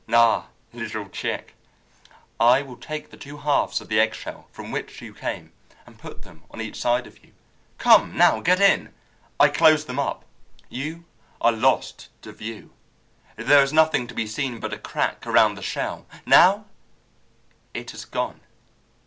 Ah, 0.11 0.47
little 0.73 1.07
chick, 1.09 1.53
I 2.39 2.63
will 2.63 2.75
take 2.75 3.11
the 3.11 3.17
two 3.17 3.37
halves 3.37 3.81
of 3.81 3.87
the 3.87 3.99
egg 3.99 4.15
shell 4.15 4.47
from 4.51 4.71
which 4.71 4.99
you 4.99 5.13
came, 5.13 5.51
and 5.85 5.99
put 5.99 6.23
them 6.23 6.41
on 6.49 6.59
each 6.59 6.81
side 6.81 7.05
of 7.05 7.23
you. 7.23 7.33
Come, 7.77 8.17
now 8.17 8.39
get 8.39 8.59
in! 8.59 8.95
I 9.39 9.49
close 9.49 9.85
them 9.85 9.99
up. 9.99 10.25
You 10.69 11.05
are 11.39 11.51
lost 11.51 12.09
to 12.23 12.31
view. 12.31 12.73
There 13.35 13.61
is 13.61 13.71
nothing 13.71 14.07
to 14.07 14.15
be 14.15 14.25
seen 14.25 14.59
but 14.59 14.73
a 14.73 14.79
crack 14.79 15.27
around 15.27 15.53
the 15.53 15.61
shell! 15.61 16.07
Now 16.25 16.65
it 17.75 17.91
has 17.91 18.03
gone! 18.03 18.41